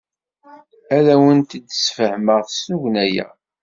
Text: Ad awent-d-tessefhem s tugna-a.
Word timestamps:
Ad 0.95 1.05
awent-d-tessefhem 1.13 2.27
s 2.53 2.57
tugna-a. 2.65 3.27